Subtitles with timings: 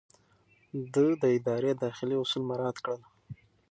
[0.93, 3.01] ده د ادارې داخلي اصول مراعات کړل.